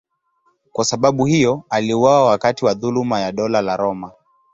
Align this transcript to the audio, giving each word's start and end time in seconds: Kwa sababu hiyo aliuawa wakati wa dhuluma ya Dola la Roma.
Kwa 0.71 0.85
sababu 0.85 1.25
hiyo 1.25 1.63
aliuawa 1.69 2.25
wakati 2.25 2.65
wa 2.65 2.73
dhuluma 2.73 3.19
ya 3.19 3.31
Dola 3.31 3.61
la 3.61 3.77
Roma. 3.77 4.11